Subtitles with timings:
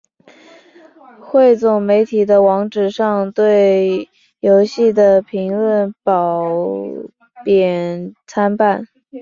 [1.19, 6.43] 汇总媒体的网址上对游戏的评论褒
[7.45, 8.87] 贬参半。